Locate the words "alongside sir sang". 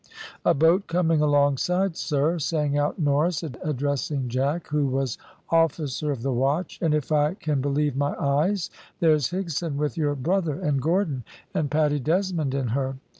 1.21-2.75